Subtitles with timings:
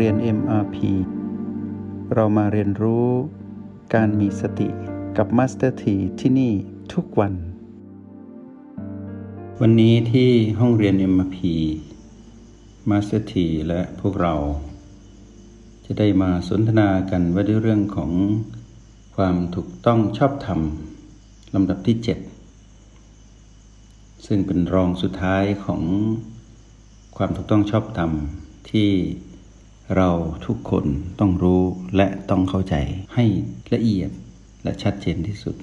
[0.00, 0.76] เรียน MRP
[2.14, 3.08] เรามาเรียนรู้
[3.94, 4.68] การมีสติ
[5.16, 6.52] กับ Master T ที่ที่นี่
[6.92, 7.32] ทุกวัน
[9.60, 10.30] วันนี้ที่
[10.60, 11.38] ห้องเรียน MRP
[12.90, 13.34] Master T
[13.68, 14.34] และพวกเรา
[15.84, 18.10] จะได้มาสนทนากันว่าด้วยเรื่องของ
[19.16, 20.60] ความถูกต้องชอบธรรม
[21.54, 21.96] ลำดับที่
[22.92, 25.82] 7 ซึ่งเป็นรองสุดท้ายของ
[27.16, 28.10] ความถูกต้องชอบธรรม
[28.70, 28.90] ที่
[29.96, 30.10] เรา
[30.46, 30.84] ทุกคน
[31.20, 31.62] ต้องรู้
[31.96, 32.74] และต้องเข้าใจ
[33.14, 33.24] ให้
[33.72, 34.10] ละเอียด
[34.62, 35.56] และชัดเจนที่สุด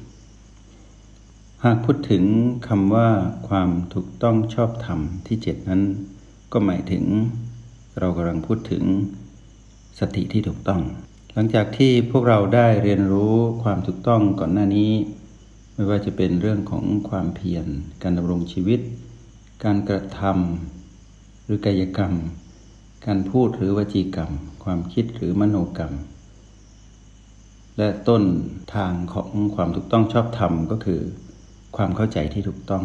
[1.64, 2.24] หากพูดถึง
[2.68, 3.10] คำว่า
[3.48, 5.82] ความถูกต้องชอบธรรมที่เจ็ดนั้น
[6.52, 7.04] ก็หมายถึง
[8.00, 8.84] เรากำลังพูดถึง
[10.00, 10.82] สติที่ถูกต้อง
[11.34, 14.92] หลังจากที่พวกเราได้เรียนรู้ความถูกต้องก่อนหน้านี้
[15.74, 17.66] ไม่ว่าจะเป็นเรื่องของความเพียร
[18.04, 18.80] การดำรงชีวิต
[19.64, 22.14] การกระทำหรือกายกรรม
[23.08, 24.32] การพูดหรือวจีกรรม
[24.64, 25.94] ความคิดหรือมโนกรรม
[27.78, 28.24] และต้น
[28.76, 31.02] ทางของความถูกต้องชอบธรรมก็คือ
[31.78, 32.84] ความเข้าใจที่ถูกต้อง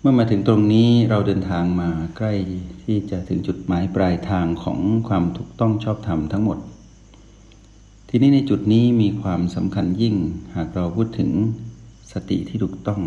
[0.00, 2.34] เมื่อมาถึงตรงนี้เราเดินทางมาใกล้
[2.84, 6.58] ที่จะถึงจุดหมายปลายทางของความถูกต้องชอบธรรมทั้งหมด
[8.08, 10.16] ทีนี้ในจุดนี้มีความสำคัญยิ่ง
[10.54, 11.30] หากเราพูดถึง
[12.12, 13.02] สติที่ถูกต้อง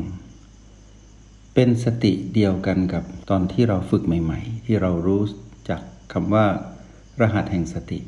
[1.53, 5.21] เป็นสติเดียวกันกับตอนที่เราฝึกใหม่ ๆ ที่เรารู้
[5.69, 5.81] จาก
[6.13, 6.45] คำว่า
[7.21, 7.99] รหัสแห่งสติ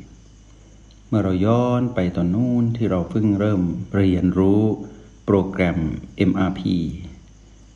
[1.08, 3.62] เมื่อเราย้อนไปตอนนู้นที่เราเพิ่งเริ่ม
[3.94, 4.62] เรียนรู้
[5.26, 5.78] โปรแกรม
[6.30, 6.60] MRP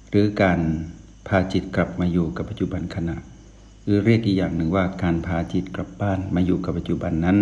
[0.08, 0.60] หรือการ
[1.26, 3.16] พาจิตกลับมาอยู่กับปัจจุบันขณะ
[3.84, 7.38] หรือเรียกอีกอย่างหนึ่งว่าการพาจิตกลับบ้านมาอยู่กับปัจจุบันนั้น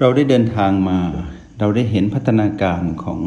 [0.00, 0.98] เราได้เดินทางมา
[1.58, 3.20] เราได้เห็นพัฒนาการของ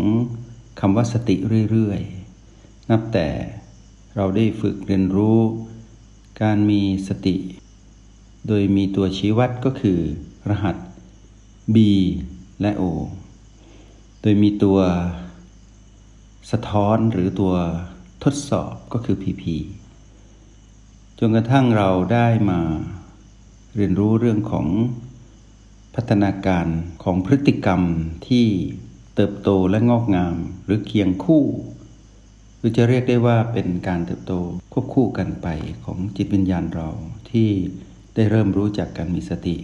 [0.79, 1.35] คำว่าสติ
[1.71, 3.27] เรื่อยๆ นับแต่
[4.15, 5.39] เราได้ฝึกเรียนรู้
[6.41, 7.35] การมีสติ
[8.47, 9.99] โดยมีตัวชี้วัดก็คือ
[10.49, 10.75] รหัส
[11.75, 11.77] B
[12.61, 12.83] และ O
[14.21, 14.79] โดยมีตัว
[16.51, 17.53] สะท้อนหรือตัว
[18.23, 19.43] ทดสอบก็คือ PP
[21.19, 22.59] จนกระทั่งเราได้มา
[23.75, 24.67] เรียนรู้เรื่องของ
[25.95, 26.67] พัฒนาการ
[27.03, 27.81] ของพฤติกรรม
[28.27, 28.47] ที่
[29.15, 30.35] เติบโตและงอกงาม
[30.65, 31.43] หรือเคียงคู่
[32.57, 34.33] หรือจะเรียกได้ว่าเป็นการเติบโต
[34.71, 35.47] ควบคู่กันไป
[35.85, 36.89] ของจิตวิญญาณเรา
[37.31, 37.49] ที่
[38.15, 39.57] ได้เริ่มรู้จักการมีสติ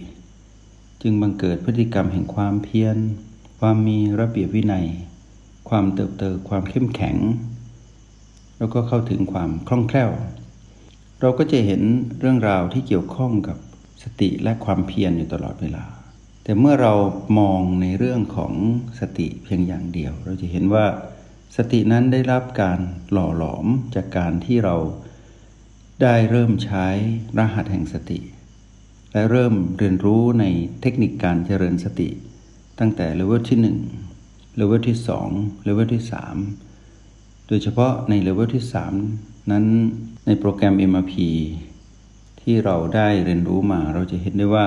[1.02, 2.96] จึงบังเกิดพฤติกรรมแห่งความเพียร
[3.60, 4.86] ความมีระเบียบวินัย
[5.68, 7.16] ความเติบโตความเข้มแข็ง
[8.58, 10.10] แล้วก็เข้าถึงความคล่องแคล่ว
[11.20, 11.82] เราก็จะเห็น
[12.18, 13.56] เรื่องราวที่เกี่ยวข้องกับ
[14.02, 15.84] สติและความเพียรอยู่ตลอดเวลา
[16.44, 16.94] แต่เมื่อเรา
[17.38, 18.52] มองในเรื่องของ
[19.00, 20.86] สติเพียงอย่างเดียว เราจะเห็นว่า
[21.56, 22.80] สตินั้นได้รับการ
[23.12, 24.76] หล่อหลอมจากการที่เรา
[26.02, 26.86] ได้เริ่มใช้
[27.38, 28.20] รหัสแห่งสติ
[29.18, 30.44] และเริ่มเรียนรู้ใน
[30.80, 32.08] เทคนิคการเจริญสติ
[32.78, 33.58] ตั้งแต่เลเวลที่
[34.06, 34.98] 1เลเวลที่
[35.30, 36.02] 2เลเวลที่
[36.76, 38.64] 3 โดยเฉพาะในเลเวลที่
[39.06, 39.64] 3 นั้น
[40.26, 41.14] ในโปรแกรม MRP
[42.40, 44.66] ที่เราได้เรียนรู้มาเราจะเห็นได้ว่า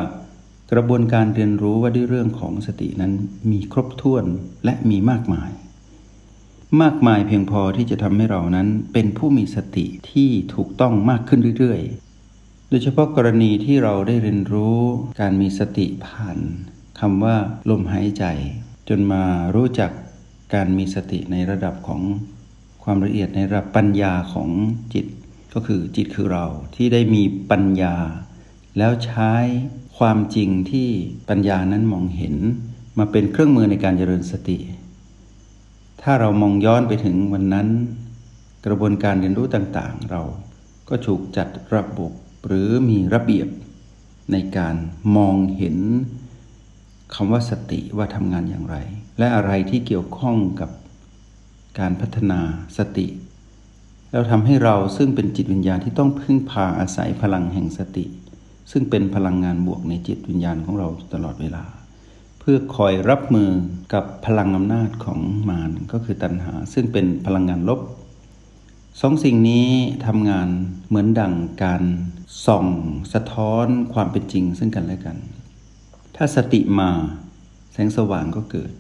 [0.72, 3.14] กระบวนการเรียนรู้ว่าด้วยเรื่องของสตินั้น
[3.52, 4.26] มีครบถ้วน
[4.66, 5.52] และมีมากมาย
[6.82, 12.11] มากมายเพียงพอที่จะทำให้เรานั้นเป็นผู้มีสติที่ถูกต้องมากขึ้นเรื่อยๆ
[12.74, 14.80] โดยเฉพาะกรณีที่เราได้เรียนรู้
[15.22, 16.38] การมีสติผ่าน
[17.00, 17.36] คำว่า
[17.70, 18.26] ลมหายใจ
[18.90, 19.24] จนมา
[19.56, 19.92] รู้จัก
[20.54, 22.02] การมีสติในระดับของ
[22.84, 24.50] ความละเอียดในระดับปัญญาของ
[24.94, 25.06] จิต
[25.54, 26.46] ก็คือจิตคือเรา
[26.76, 27.96] ที่ได้มีปัญญา
[28.78, 29.34] แล้วใช้
[29.98, 30.90] ความจริงที่
[31.30, 32.36] ปัญญานั้นมองเห็น
[32.98, 34.58] มาเป็นเครื่องมือในการเจริญสติ
[36.02, 37.68] ถ้าเรามองย้อนไปถึงวันนั้น
[38.66, 40.22] กระบวนการเรียนรู้ต่างๆ เรา
[40.90, 42.12] ก็ถูกจัดระบบ
[42.46, 43.48] หรือมีระเบียบ
[44.32, 44.76] ในการ
[45.18, 45.78] มองเห็น
[47.14, 48.76] คำว่าสติว่าทำงานอย่างไร
[49.20, 50.70] และอะไรที่เกี่ยวข้องกับ
[51.80, 52.40] การพัฒนา
[52.78, 53.08] สติ
[54.12, 58.06] แล้วทำให้เราซึ่งเป็นจิตวิญญาณที่ต้องพึ่งพาอาศัยพลังแห่งสติ
[58.72, 61.64] ซึ่งเป็นพลังงานบวกในจิตวิญญาณของเราตลอดเวลา
[62.40, 63.50] เพื่อคอยรับมือ
[63.94, 67.80] กับพลังอำนาจของมารก็คือตัณหา ซึ่งเป็นพลังงานลบ
[69.00, 69.70] สองสิ่งนี้
[70.06, 70.50] ทำงาน
[70.88, 71.34] เหมือนดั่ง
[71.64, 71.84] การ
[72.46, 72.66] ส่อง
[73.14, 75.18] สะท้อนความเป็นจริงซึ่งกันและกัน
[76.16, 76.90] ถ้าสติมา
[77.74, 78.72] แสงสว่างก็เกิด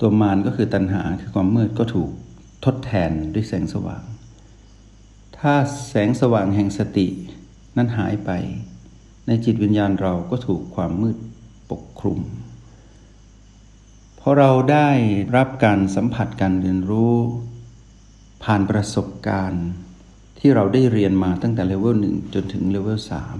[0.00, 2.10] ตัวมารก็คือตัณหาคือความมืดก็ถูก
[2.64, 4.02] ทดแทนด้วยแสงสว่าง
[5.38, 5.54] ถ้า
[5.88, 7.06] แสงสว่างแห่งสติ
[7.76, 8.30] นั้นหายไป
[9.26, 11.16] ในจิตวิญญาณเราก็ถูกความมืด
[11.70, 12.20] ปกคลุม
[14.20, 14.88] พอเราได้
[15.36, 17.16] รับการสัมผัสการเรียนรู้
[18.44, 19.66] ผ่านประสบการณ์
[20.38, 23.38] ที่เราได้เรียนมาตั้งแต่เลเวลหนึ่งจนถึงเลเวลสาม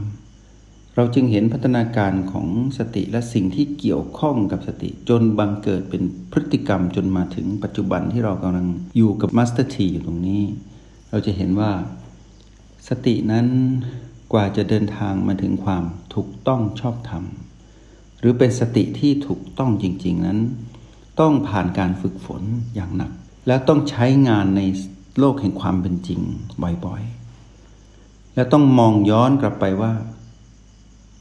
[0.96, 2.46] เราจึงเห็นพัฒนาการของ
[2.78, 6.02] สติและสิ่งที่เกี่ยวข้องกับสติ จนบังเกิดเป็น
[6.32, 8.66] พฤติกรรมจนมาถึงปัจจุบันที่เรากำลัง
[8.96, 10.42] อยู่กับมาสเตอร์ทีอยู่ตรงนี้
[11.10, 11.72] เราจะเห็นว่า
[12.88, 13.46] สตินั้น
[14.32, 15.84] กว่าจะเดินทางมาถึงความ
[16.14, 17.24] ถูกต้องชอบธรรม
[18.18, 20.38] หรือเป็นสติที่ถูกต้องจริง ๆนั้น
[21.20, 22.42] ต้องผ่านการฝึกฝน
[22.74, 23.12] อย่างหนัก
[23.48, 24.60] แล้วต้องใช้งานใน
[25.18, 26.20] โลกแห่งความเป็นจริง
[26.62, 29.92] บ่อยๆ และต้องมองย้อนกลับไปว่า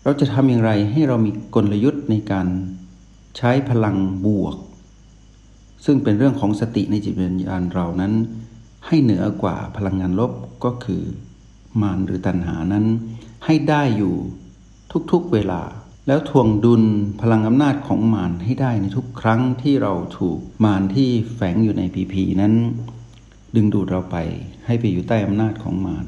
[0.03, 2.47] เราจะทำอย่างไรให้เรามีกลยุทธ์ในการ
[3.38, 3.95] ใช้พลัง
[4.25, 4.56] บวก
[5.85, 8.13] ซึ่งเป็นเรื่องของสติในจิตวิญญาณเรานั้น
[8.88, 10.31] ให้เหนือกว่าพลังงานลบ
[10.63, 11.03] ก็คือ
[11.81, 12.85] มารหรือตัณหานั้น
[13.45, 14.15] ให้ได้อยู่
[15.12, 15.62] ทุกๆเวลา
[16.09, 16.83] แล้วทวงดุล
[17.21, 22.54] พลังอำนาจของมารให้ได้ในทุกครั้งที่เราถูกมารที่แฝงอยู่ในพีพีนั้น
[23.56, 24.18] ดึงดูดเราไป
[24.65, 26.06] ให้ไปอยู่ใต้อำนาจของมาร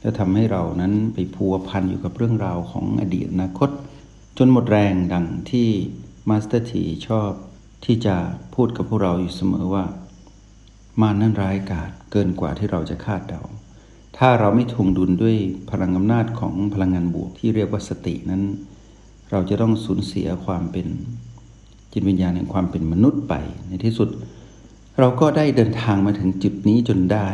[0.00, 3.70] และทำให้เรานั้นไปพัวพันอยู่กับเรื่องราวของอดีตอนาคต
[4.38, 5.68] จนหมดแรงดังที่
[6.28, 7.30] มาสเตอร์ทีชอบ
[7.84, 8.16] ที่จะ
[8.54, 9.84] พูดกับพวกเราอยู่เสมอว่า
[11.00, 13.42] มารนั้นร้ายกาจเกินกว่าที่เราจะคาดเดา
[14.18, 15.36] ถ้าเราไม่ทวงดุลด้วย
[15.70, 18.42] พลังอำนาจของพลังงานบวกที่เรียกว่าสตินั้น
[19.32, 20.86] เราจะต้องสูญเสียความเป็น
[21.92, 23.34] จิตวิญญาณแห่งความเป็นมนุษย์ไป
[23.68, 24.08] ในที่สุด
[24.98, 27.28] เราก็ได้เดินทางมาถึงจุดนี้จนได้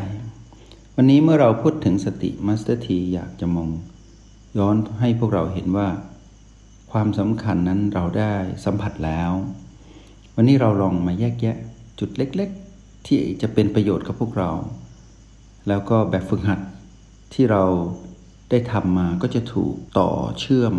[0.94, 3.68] วันนี้เมื่อเราพูดถึงสติมาสเตอร์ทีอยากจะมอง
[4.58, 5.88] ย้อนให้พวกเราเห็นว่า
[6.92, 8.34] ความสำคัญนั้นเราได้
[8.64, 9.30] สัมผัสแล้ว
[10.34, 11.56] วันนี้เราลองมาแยกแยะ
[12.00, 14.50] จุดเล็ก ๆ ที่จะเป็นประโยชน์กับพวกเรา
[15.68, 16.60] แล้วก็แบบฝึกหัด
[17.34, 17.64] ที่เรา
[18.50, 20.10] ได้ทำมาก็จะถูกต่อ
[20.40, 20.74] เชื่อม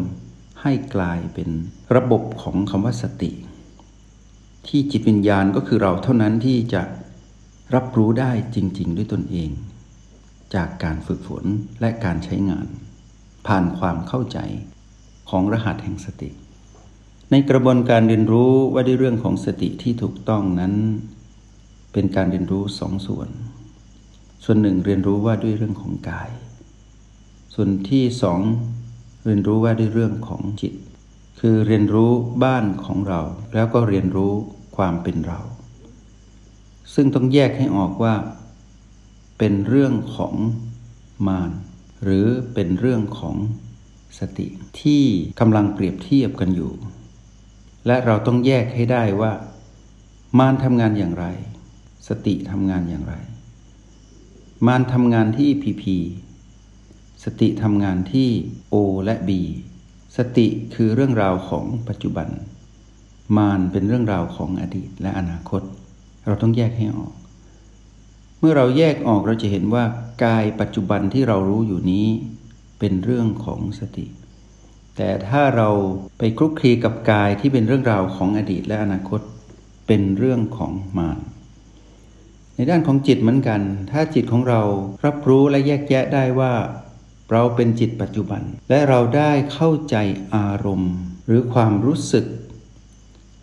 [0.62, 1.50] ให้กลายเป็น
[1.96, 3.32] ระบบของคำว่าสติ
[4.68, 6.82] ที่จิตวิญญาณก็คือเราเท่านั้นที่จะ
[7.76, 9.50] รับรู้ได้จริง ๆ ด้วยตนเอง
[10.56, 11.46] จากการฝึกฝน
[11.82, 12.68] และการใช้งาน
[13.48, 14.40] ผ่านความเข้าใจ
[15.30, 16.30] ของรหัสแห่งสติ
[17.32, 20.74] ในกระบวนการเรียนรู้ว่าด้วยเรื่องของสติที่ถูกต้องนั้น
[21.94, 23.30] เป็นการเรียนรู้สองส่วน
[24.44, 26.30] ส่วนหนึ่งเรียนรู้ว่าด้วยเรื่องของกาย
[27.54, 28.40] ส่วนที่สอง
[29.26, 30.74] เรียนรู้ว่าด้วยเรื่องของจิต
[31.40, 32.12] คือเรียนรู้
[32.44, 33.22] บ้านของเรา
[33.54, 34.34] แล้วก็เรียนรู้
[34.76, 35.40] ความเป็นเรา
[36.94, 38.16] ซึ่งต้องแยกให้ออกว่า
[39.38, 40.34] เป็นเรื่องของ
[41.28, 41.52] มาร
[42.04, 43.36] หรือเป็นเรื่องของ
[44.20, 44.48] สติ
[44.82, 45.04] ที่
[45.40, 46.72] กำลังเปรียบเทียบกันอยู่
[47.88, 49.34] และเราต้องแยกให้ได้ว่า
[50.40, 51.26] มารทำงานอย่างไร
[52.08, 53.14] สติทำงานอย่างไร
[54.68, 55.84] มารทำงานที่ PP
[57.24, 58.30] สติทำงานที่
[58.74, 58.76] O
[59.06, 59.30] และ B
[60.18, 62.28] สติคือเรื่องราวของปัจจุบัน
[63.38, 65.62] มารเป็นเรื่องราวของอดีตและอนาคต
[66.28, 67.14] เราต้องแยกให้ออก
[68.40, 69.84] เมื่อเราแยกออกเราจะเห็นว่า
[70.26, 72.08] กายปัจจุบันที่เรารู้อยู่นี้
[72.80, 74.06] เป็นเรื่องของสติ
[74.96, 75.70] แต่ถ้าเรา
[76.18, 79.22] ไปคลุกคลีกับกายที่เป็นเรื่องราวของอดีตและอนาคต
[79.88, 81.20] เป็นเรื่องของมาร
[82.56, 83.62] ในด้านของจิตเหมือนกัน
[83.92, 84.62] ถ้าจิตของเรา
[85.06, 86.54] รับรู้และแยกแยะได้ว่า
[87.32, 89.96] เราเป็นจิตปัจจุบัน และเราได้เข้าใจ
[90.36, 90.94] อารมณ์
[91.26, 92.26] หรือความรู้สึก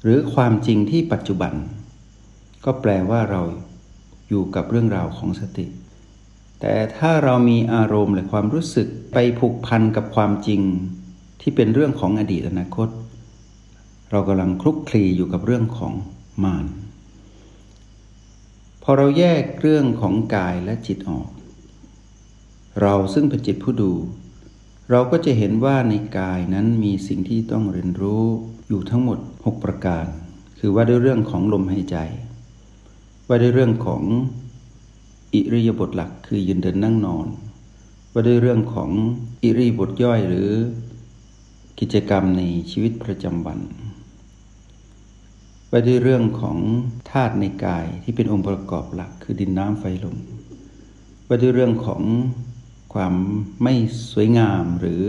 [0.03, 1.53] หรือความจริงที่ปัจจุบัน
[2.65, 3.43] ก็แปลว่าเรา
[4.29, 5.67] อยู่กับเรื่องราวของสติ
[6.61, 10.61] แต่ถ้าเรามีอารมณ์และความรู้สึกไปผูกพันกับความจริง
[11.41, 12.89] ที่เป็นเรื่องของอดีตอนาคต
[14.11, 15.93] เรากำลังคลุกคลีอยู่กับเรื่องของ
[16.45, 16.67] มาร
[18.83, 21.29] พอเราแยกเรื่องของกายและจิตออก
[22.81, 23.93] เราซึ่งเป็นจิตผู้ดู
[24.91, 28.25] เราก็จะเห็นว่าในกายนั้นมีสิ่งที่ต้องเรียนรู้
[28.69, 30.07] อยู่ทั้งหมด 6 ประการ
[30.59, 31.97] คือว่าด้วยเรื่องของลมหายใจ
[33.29, 34.03] ว่าด้วยเรื่องของ
[35.35, 37.27] อิริยาบถหลักคือยืนเดินนั่งนอน
[38.13, 38.91] ว่าด้วยเรื่องของ
[39.43, 40.51] อิริยาบถย่อยหรือ
[41.81, 43.59] กิจกรรมในชีวิตประจำวัน
[45.69, 46.59] ไปด้วยเรื่องของ
[47.11, 50.17] ธาตุในกายที่เป็นองค์ประกอบหลักคือดินน้ำไฟลม
[51.27, 52.03] ไปด้วยเรื่องของ
[52.97, 53.15] ความ
[53.63, 53.75] ไม่
[54.13, 55.05] สวยงามหรือ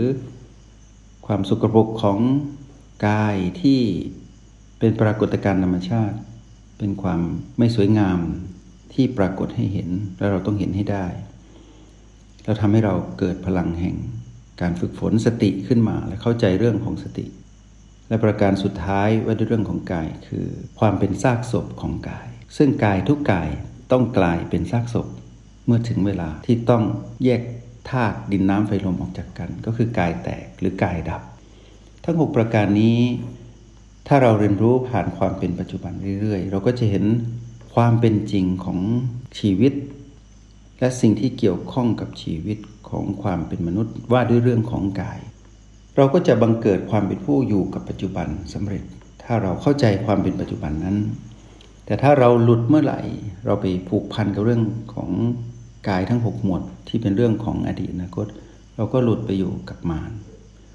[1.26, 2.18] ความสุกปรกของ
[3.08, 3.80] กายที่
[4.78, 6.16] เป็นปรากฏการณ์ธรรมชาติ
[6.78, 7.20] เป็นความ
[7.58, 8.18] ไม่สวยงาม
[8.92, 11.06] ที่ปรากฏให้เห็นและเราต้องเห็นให้ได้
[12.44, 13.96] แล้วทำให้เราเกิดพลังแห่ง
[14.60, 17.26] การฝึกฝนสติขึ้นมาและเข้าใจเรื่องของสติ
[18.08, 20.46] และประการสุดท้ายว่าด้วยเรื่องของกายคือ
[20.78, 23.48] ความเป็นซากศพของกาย ซึ่งกายทุกกาย
[23.92, 25.08] ต้องกลายเป็นซากศพ
[25.66, 26.82] เมื่อถึงเวลาที่ต้อง
[27.24, 27.42] แยก
[27.90, 31.22] ธาตุดินน้ำไฟลมออกจากกัน ก็คือกายแตกหรือกายดับ
[32.04, 33.00] ทั้ง 6 ประการนี้
[34.08, 37.04] ถ้าเราเรียนรู้ผ่านความเป็นปัจจุบันเรื่อยๆ เราก็จะเห็น
[37.74, 38.78] ความเป็นจริงของ
[39.38, 39.72] ชีวิต
[40.80, 45.20] และสิ่งที่เกี่ยวข้องกับชีวิตของความเป็นมนุษย์ว่าด้วยเรื่องของกาย
[45.96, 48.82] เราก็จะบังเกิดความเป็นผู้อยู่กับปัจจุบันสำเร็จ
[49.22, 50.96] ถ้าเราเข้าใจความเป็นปัจจุบันนั้น
[51.86, 53.00] แต่ถ้าเราหลุดเมื่อไหร่
[53.46, 54.62] เราไปผูกพันกับเรื่อง
[54.94, 55.10] ของ
[55.88, 58.26] กายทั้งหกหมวดที่เป็นเรื่องของอดีตอนาคต
[58.76, 60.10] เราก็หลุดไปอยู่กับมาร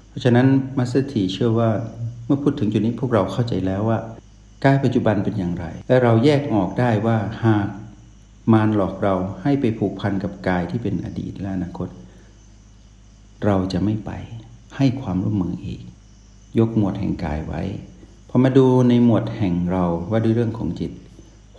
[0.08, 0.46] เพราะฉะนั้น
[0.78, 1.70] Master T เชื่อว่า
[2.26, 3.98] เมื่อพูดถึงจุดนี้พวกเราเข้าใจแล้วว่า
[4.64, 7.68] กายปัจจุบันเป็นอย่างไร และเราแยกออกได้ว่าหาก
[8.52, 11.88] มารหลอกเราให้ไปผูกพันกับกายที่เป็นอดีตและอนาคต
[13.44, 14.10] เราจะไม่ไป
[14.76, 15.82] ให้ความร่วมมืออีก
[16.58, 17.62] ยกหมวดแห่งกายไว้
[18.28, 20.92] พอมาดูในหมวดแห่งเราว่าด้วยเรื่องของจิต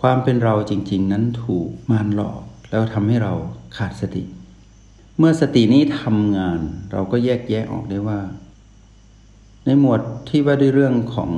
[0.00, 3.32] ความเป็นเราจริง ๆ นั้นถูกมารหลอก แล้วทำให้เรา
[3.76, 4.22] ขาดสติ
[5.18, 6.58] เมื่อสตินี้ทำงาน
[6.92, 8.20] เราก็แยกแยะออกได้ว่า
[9.64, 11.32] ในหมวดที่ว่าด้วยเรื่องของ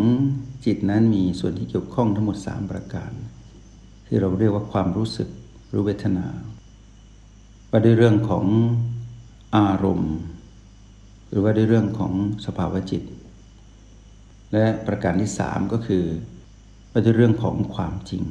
[0.65, 3.11] จิตนั้นมีส่วนที่เกี่ยวข้องทั้งหมด 3 ประการ
[4.07, 5.29] ที่เราเรียกว่าความรู้สึก
[5.73, 6.27] รู้เวทนา
[7.71, 8.45] ว่าด้วยเรื่องของ
[9.57, 10.15] อารมณ์
[11.29, 12.13] หรือว่าด้วยเรื่องของ
[12.47, 13.03] สภาวะจิต
[14.53, 16.05] และประการที่สามก็คือ
[16.91, 18.25] ว่าด้วยเรื่องของความจริง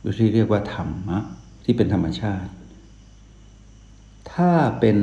[0.00, 1.18] หรือที่เรียกว่าธรรมะ
[1.64, 2.50] ที่เป็นธรรมชาติ
[4.32, 4.98] ถ้าเป็น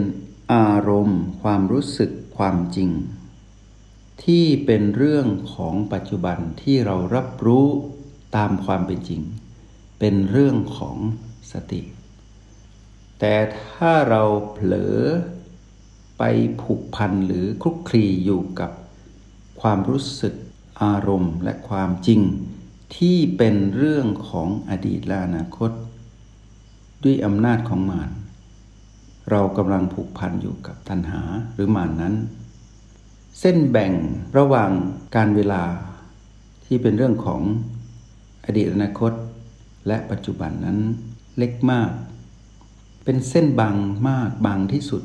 [0.53, 2.89] อารมณ์ ความรู้สึกความจริง
[4.23, 7.67] ที่เป็นเรื่องของปัจจุบันที่เรารับรู้
[8.35, 9.21] ตามความเป็นจริง
[9.99, 10.97] เป็นเรื่องของ
[11.51, 11.81] สติ
[13.19, 14.97] แต่ถ้าเราเผลอ
[16.17, 16.23] ไป
[16.61, 18.71] ผูกพันหรือคลุกคลีอยู่กับ
[19.61, 20.33] ความรู้สึก
[20.83, 22.21] อารมณ์และความจริง
[22.95, 25.71] ที่เป็นเรื่องของอดีตและอนาคต
[27.03, 28.09] ด้วยอำนาจของมาร
[29.31, 31.21] เรากำลังผูกพันอยู่กับตัณหา
[31.53, 32.15] หรือมารนนั้น
[33.39, 33.93] เส้นแบ่ง
[34.37, 34.71] ระหว่าง
[35.15, 35.63] การเวลา
[36.65, 37.41] ที่เป็นเรื่องของ
[38.45, 39.11] อดีตอนาคต
[39.87, 40.77] และปัจจุบันนั้น
[41.37, 41.91] เล็กมาก
[43.03, 43.75] เป็นเส้นบาง
[44.09, 45.03] มากบางที่สุด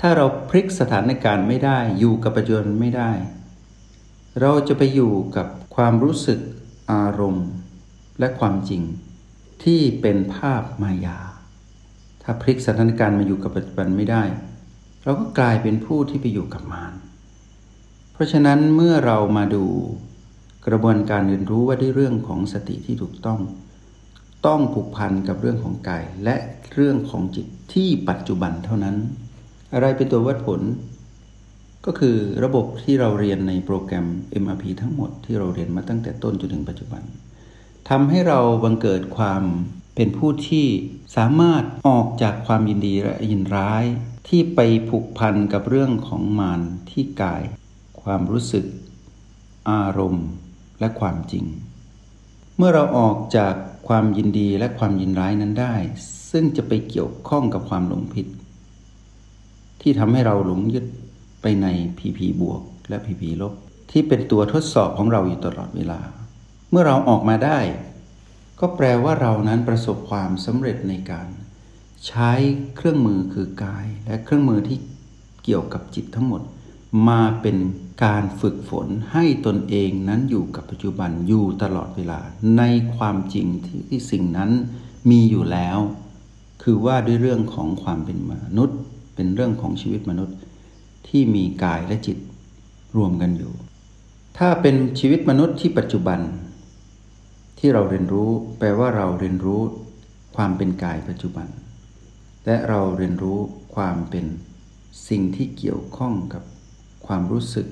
[0.00, 3.10] ถ้าเราพลิกสถานการณ์ไม่ได้อยู่กับปัจจุบันไม่ได้
[4.40, 6.40] เราจะไปอยู่กับความรู้สึก
[6.92, 7.46] อารมณ์
[8.18, 8.82] และความจริง
[9.64, 11.18] ที่เป็นภาพมายา
[12.22, 14.22] ถ้าพลิกสถานการณ์มาอยู่กับปัจจุบันไม่ได้
[15.04, 16.92] เราก็กลายเป็นผู้ที่ไปอยู่กับมาร
[18.12, 19.64] เพราะฉะนั้นเมื่อเรามาดู
[20.66, 23.40] กระบวนการเรียนรู้ว่าด้วยเรื่องของสติที่ถูกต้อง
[24.46, 26.36] ต้องผูกพันกับเรื่องของกาย และ
[26.74, 28.96] เรื่องของจิตที่ปัจจุบันเท่านั้น
[29.74, 30.60] อะไรเป็นตัววัดผล
[31.86, 34.06] ก็คือระบบที่เราเรียนในโปรแกรม
[34.42, 37.02] MRP ทั้งหมดที่เราเรียนมาตั้งแต่ต้นจนถึงปัจจุบัน
[37.88, 39.42] ทำให้เราบังเกิดความ
[39.94, 40.66] เป็นผู้ที่
[41.16, 43.84] สามารถออกจากความยินดีและยินร้าย
[44.28, 46.60] ที่ไปผูกพันกับเรื่องของมาร
[46.90, 47.42] ที่กาย
[48.02, 48.64] ความรู้สึก
[49.70, 50.26] อารมณ์
[50.80, 51.44] และความจริง
[52.56, 53.54] เมื่อเราออกจาก
[53.88, 55.74] ความยินดีและความยินร้ายนั้นได้
[56.30, 58.26] ซึ่งจะไปเกี่ยวข้องกับความหลงผิด
[59.80, 60.84] ที่ทำให้เราหลงยึด
[61.42, 61.66] ไปใน
[61.98, 63.54] พีพีบวกและพีพีลบ
[63.90, 66.00] ที่เป็นตัวทดสอบของเราอยู่ตลอดเวลา
[66.74, 67.58] มื่อเราออกมาได้
[68.60, 71.28] ก็แปลว่าเรานั้นประสบความสำเร็จในการ
[72.06, 72.32] ใช้
[72.76, 74.78] เครื่องมือคือกาย และเครื่องมือที่
[75.44, 76.42] เกี่ยวกับจิตทั้งหมด
[77.08, 77.56] มาเป็น
[78.04, 82.20] การฝึกฝนให้ตนเองนั้นอยู่กับปัจจุบันอยู่ตลอดเวลา
[82.58, 82.62] ใน
[82.94, 84.50] ความจริงที่สิ่งนั้น
[85.10, 85.78] มีอยู่แล้ว
[86.62, 88.78] คือว่าด้วยเรื่องของความเป็นมนุษย์
[89.14, 90.36] เป็นเรื่องของชีวิตมนุษย์
[91.08, 92.18] ที่มีกายและจิต
[92.96, 93.52] รวมกันอยู่
[94.38, 96.20] ถ้าเป็นชีวิตมนุษย์ที่ปัจจุบัน
[97.66, 99.60] ที่เราเรียนรู้ แปลว่าเราเรียนรู้
[100.36, 101.46] ความเป็นกายปัจจุบัน
[102.46, 103.38] และเราเรียนรู้
[103.74, 104.26] ความเป็น
[105.08, 106.42] สิ่งที่เกี่ยวข้องกับ
[107.06, 107.66] ความรู้สึก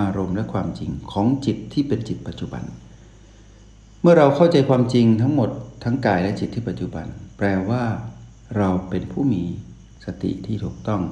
[0.00, 2.62] อารมณ์และความจริงของจิตที่เป็นจิตปัจจุบัน
[4.00, 5.50] เมื่อเราเข้าใจความจริงทั้งหมด
[5.84, 7.84] ทั้งกายและจิตที่ปัจจุบัน แปลว่า
[8.56, 9.42] เราเป็นผู้มี
[10.04, 11.02] สติที่ถูกต้อง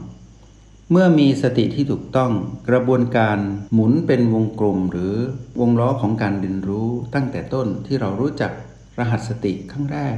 [0.90, 2.32] เมื่อมีสติที่ถูกต้อง
[2.68, 3.38] กระบวนการ
[3.72, 5.14] หมุนเป็นวงกลมหรือ
[5.60, 8.52] วงล้อของการเรียนรู้ตั้งแต่ต้นที่เรารู้จัก
[8.98, 10.16] รหัสสติครั้งแรก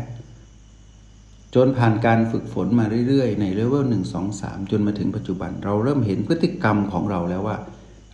[1.54, 7.59] จนผ่านการฝึกฝนมาเรื่อยๆ ในเลเวลหนึ่งสองสามจนมาถึงปัจจุบัน เราเริ่มเห็นพฤติกรรมของเราแล้วว่า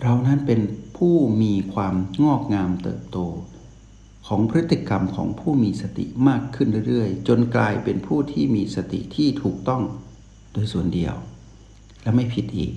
[0.03, 0.61] เรานั้นเป็น
[0.97, 3.19] ผู้มีความงอกงามเติบโต
[4.27, 9.83] ของพฤติกรรมของผู้มีสติมากขึ้นเรื่อยๆ จนกลายเป็นผู้ที่มีสติที่ถูกต้อง
[10.53, 11.15] โดยส่วนเดียว
[12.03, 12.73] และไม่ผิดอีก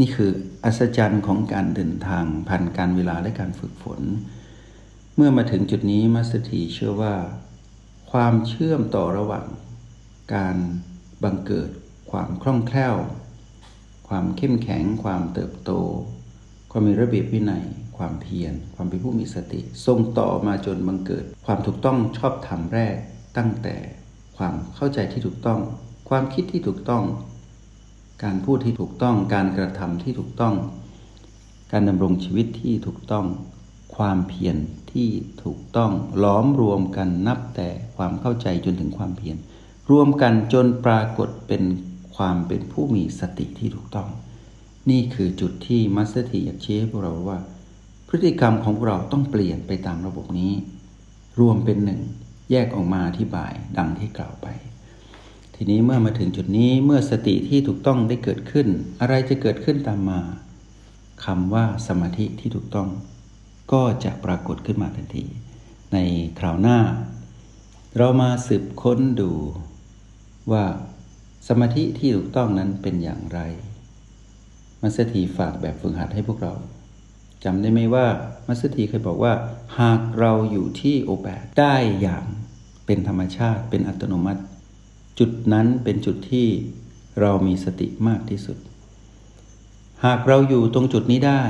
[0.00, 0.30] นี่คือ
[0.64, 4.00] อัศจรรย์ของการเดินทางผ่านการเวลาและการฝึกฝน
[5.16, 7.14] เมื่อมาถึงจุดนี้มัสถีเชื่อว่า
[8.12, 9.46] ความเชื่อมต่อระหว่าง
[10.34, 10.56] การ
[11.22, 11.70] บังเกิด
[12.10, 12.96] ความคล่องแคล่ว
[14.08, 15.70] ความเข้มแข็ง ความเติบโต
[16.70, 17.64] ความมีระเบียบวินัย
[17.96, 22.96] ความเพียร ความเป็นผู้มีสติส่งต่อมาจนบังเกิด ความถูกต้องชอบธรรมแรก
[23.36, 23.76] ตั้งแต่
[24.36, 25.60] ความเข้าใจที่ถูกต้อง
[26.08, 27.04] ความคิดที่ถูกต้อง
[28.24, 30.54] การพูดที่ถูกต้อง การกระทำที่ถูกต้อง
[31.72, 33.26] การดำรงชีวิตที่ถูกต้อง
[33.96, 34.56] ความเพียร
[34.92, 35.08] ที่
[35.44, 39.36] ถูกต้อง ล้อมรวมกันนับแต่ความเข้าใจจนถึงความเพียร
[39.90, 41.62] รวมกันจนปรากฏเป็น
[42.16, 44.08] ความเป็นผู้มีสติที่ถูกต้อง
[44.90, 47.38] นี่คือจุดที่มัสเตอร์ทีอยากชี้ให้พวกเราว่า
[48.08, 50.52] พฤติกรรมของเราต้องเปลี่ยนไปตามระบบนี้
[51.40, 52.00] รวมเป็นหนึ่ง
[52.50, 54.48] แยกออกมาอธิบายดังที่กล่าวไป
[55.64, 58.68] ทีนี้เมื่อมาถึงจุดนี้เมื่อสติที่ถูกต้องได้เกิดขึ้น
[59.00, 60.20] อะไรจะเกิดขึ้นตามมา
[61.24, 62.88] คำว่าสมาธิที่ถูกต้อง
[63.72, 65.24] ก็จะปรากฏขึ้นมาทันที
[65.92, 65.98] ใน
[66.38, 66.78] คราวหน้า
[67.96, 69.32] เรามาสืบค้นดู
[70.52, 70.64] ว่า
[71.48, 73.40] สมาธิที่ถูกต้องนั้นเป็นอย่างไร
[74.82, 76.54] มัสถีฝากแบบฝึกหัดให้พวกเรา
[77.44, 78.06] จำได้ไหมว่า
[78.46, 79.32] มัสถีเคยบอกว่า
[79.78, 82.24] หากเราอยู่ที่โอแปดได้อย่าง
[82.86, 84.42] เป็นธรรมชาติเป็นอัตโนมัติ
[85.18, 86.48] จุดนั้นเป็นจุดที่
[87.20, 88.58] เรามีสติมากที่สุด
[90.04, 91.44] หากเราอยู่ตรงจุดนี้ได้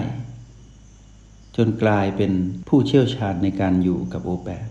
[1.57, 2.33] จนกลายเป็น
[2.69, 4.69] ผู้เชี่ยวชาญในการอยู่กับโอแปด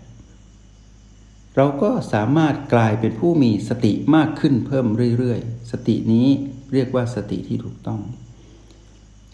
[1.56, 4.86] เราก็สามารถกลายเป็นผู้มีสติมากขึ้นเพิ่ม
[5.18, 6.28] เรื่อยๆ สตินี้
[6.72, 8.00] เรียกว่าสติที่ถูกต้อง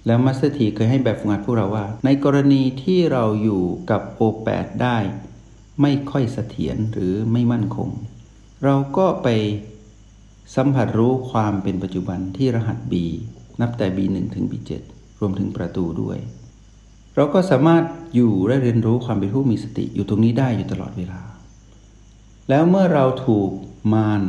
[0.07, 4.99] แล้ว Master T เคยให้แบบฝึกหัดพวกเราว่า ในกรณีที่เราอยู่กับ O แปดได้
[5.83, 7.88] ไม่ค่อยเสถียรหรือไม่มั่นคง
[8.65, 9.29] เราก็ไป
[10.57, 12.95] สัมผัสรู้ความเป็นปัจจุบันที่รหัส B
[13.61, 14.73] นับแต่ B1 ถึง B7
[15.21, 16.19] รวมถึงประตูด้วย
[17.17, 17.85] เราก็สามารถ
[18.15, 21.21] อยู่และเรียนรู้ความเป็นผู้มีสติอยู่ตรงนี้ได้อยู่ตลอดเวลา
[22.49, 23.50] แล้วเมื่อเราถูก
[23.95, 24.23] มาร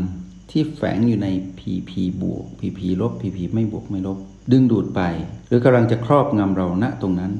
[0.51, 1.27] ที่แฝงอยู่ใน
[1.59, 4.17] PP บวก PP ลบ PP ไม่บวกไม่ลบ
[4.51, 5.01] ดึงดูดไป
[5.47, 7.33] หรือกำลังจะครอบงำเราณตรงนั้น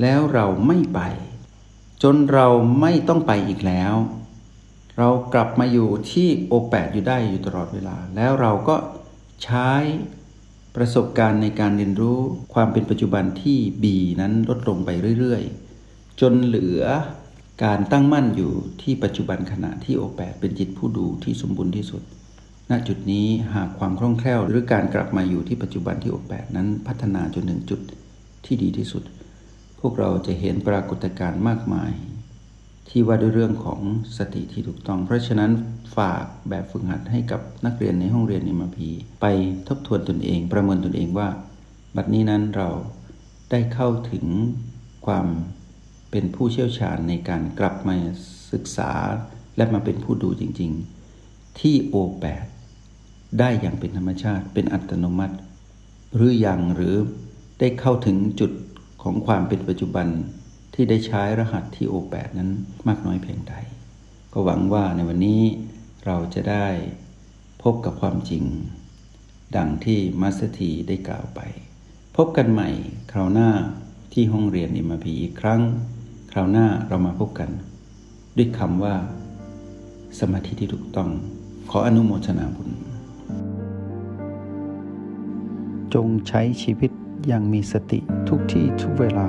[0.00, 1.00] แล้วเราไม่ไป
[2.02, 2.48] จนเรา
[2.80, 3.94] ไม่ต้องไปอีกแล้ว
[4.98, 8.76] เรากลับมาอยู่ที่โอแปดอยู่ได้อยู่ตลอดเวลา แล้วเราก็
[9.44, 9.70] ใช้
[10.76, 12.18] ประสบการณ์ในการเรียนรู้
[12.54, 13.84] ความเป็นปัจจุบันที่ B
[14.20, 16.82] นั้นลดลงไปเรื่อยๆ จนเหลือ
[17.64, 22.02] การตั้งมั่นอยู่ที่ปัจจุบันขณะที่โอแปดเป็นจิตผู้ดูที่สมบูรณ์ที่สุด
[22.70, 27.80] ณ จุดนี้หากความคล่องแคล่ว หรือการกลับมาอยู่ที่ปัจจุบันที่โอแปดนั้นพัฒนาจนถึงจุด
[28.44, 29.02] ที่ดีที่สุด
[29.80, 31.92] พวกเราจะเห็นปรากฏการณ์มากมาย
[32.90, 33.80] ที่ว่าด้วยเรื่องของ
[34.18, 35.50] สติที่ถูกต้อง เพราะฉะนั้น
[35.96, 38.88] ฝากแบบฝึกหัดให้กับนักเรียนในห้องเรียนในมาพี
[39.20, 39.26] ไป
[39.68, 41.28] ทบทวนตนเอง ประเมินตนเองว่า
[41.96, 42.68] บัดนี้นั้นเรา
[43.50, 44.26] ได้เข้าถึง
[45.06, 45.26] ความ
[46.10, 47.94] เป็นผู้เชี่ยวชาญในการกลับมา
[48.52, 48.92] ศึกษา
[49.56, 50.72] และมาเป็นผู้ดูจริง
[51.14, 52.44] ๆ ที่โอแปด
[53.38, 55.36] ได้อย่างเป็นธรรมชาติเป็นอัตโนมัติ
[56.14, 56.94] หรืออยังหรือ
[57.60, 58.52] ได้เข้าถึงจุด
[59.02, 60.06] ของความเป็นปัจจุบัน
[60.80, 62.50] ที่ได้ใช้รหัสที่โอแปดนั้น
[62.88, 63.54] มากน้อยเพียงใด
[64.32, 65.42] ก็หวังว่าในวันนี้
[66.06, 66.66] เราจะได้
[67.62, 68.44] พบกับความจริง
[69.56, 71.40] ดังที่มัสถีได้กล่าวไป
[72.16, 72.68] พบกันใหม่
[73.12, 73.50] คราวหน้า
[74.12, 75.60] ที่ห้องเรียนอิมพีอีกครั้ง
[76.32, 77.50] คราวหน้าเรามาพบกัน
[78.36, 78.94] ด้วยคำว่า
[80.18, 81.10] สมาธิที่ถูกต้อง
[81.70, 82.70] ขออนุโมทนาบุญ
[85.94, 86.90] จงใช้ชีวิต
[87.26, 89.28] อย่างมีสติทุกที่ทุกเวลา